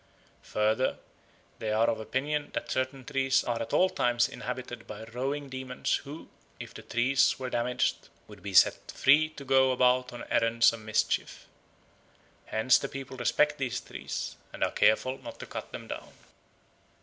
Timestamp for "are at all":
3.43-3.87